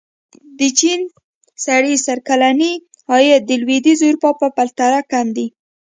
د 0.59 0.61
چین 0.79 1.01
سړي 1.65 1.93
سر 2.05 2.17
کلنی 2.27 2.73
عاید 3.09 3.41
د 3.45 3.51
لوېدیځې 3.61 4.05
اروپا 4.09 4.29
په 4.39 4.47
پرتله 4.57 4.99
کم 5.11 5.27
دی. 5.37 5.47